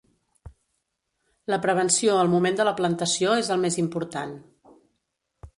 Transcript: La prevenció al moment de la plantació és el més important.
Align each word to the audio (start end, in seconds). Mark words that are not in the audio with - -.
La 1.53 1.59
prevenció 1.67 2.17
al 2.21 2.33
moment 2.33 2.57
de 2.63 2.67
la 2.71 2.75
plantació 2.81 3.39
és 3.45 3.55
el 3.57 3.65
més 3.67 3.81
important. 3.87 4.37